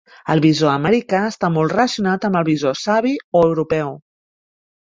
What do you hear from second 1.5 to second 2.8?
molt relacionat amb el bisó